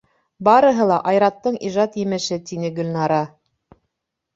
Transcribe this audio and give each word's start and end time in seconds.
—Барыһы 0.47 0.87
ла 0.93 0.97
Айраттың 1.11 1.61
ижад 1.71 2.01
емеше,— 2.07 2.41
тине 2.49 2.77
Гөлнара. 2.83 3.25